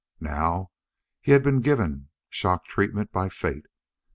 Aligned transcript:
Now 0.19 0.71
he 1.19 1.31
had 1.31 1.43
been 1.43 1.61
given 1.61 2.09
shock 2.27 2.65
treatment 2.65 3.11
by 3.11 3.29
fate. 3.29 3.67